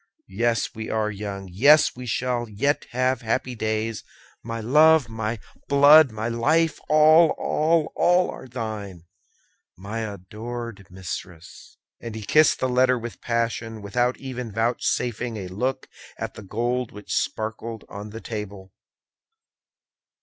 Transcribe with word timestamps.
Yes, 0.33 0.73
we 0.73 0.89
are 0.89 1.11
young; 1.11 1.47
yes, 1.51 1.95
we 1.95 2.07
shall 2.07 2.49
yet 2.49 2.87
have 2.89 3.21
happy 3.21 3.53
days! 3.53 4.03
My 4.41 4.59
love, 4.59 5.07
my 5.09 5.37
blood, 5.67 6.11
my 6.11 6.27
life! 6.27 6.79
all, 6.89 7.35
all, 7.37 7.93
all, 7.95 8.31
are 8.31 8.47
thine, 8.47 9.03
my 9.77 9.99
adored 9.99 10.87
mistress!" 10.89 11.77
And 11.99 12.15
he 12.15 12.23
kissed 12.23 12.59
the 12.59 12.67
letter 12.67 12.97
with 12.97 13.21
passion, 13.21 13.83
without 13.83 14.17
even 14.17 14.51
vouchsafing 14.51 15.37
a 15.37 15.47
look 15.49 15.87
at 16.17 16.33
the 16.33 16.41
gold 16.41 16.91
which 16.91 17.13
sparkled 17.13 17.85
on 17.87 18.09
the 18.09 18.21
table. 18.21 18.73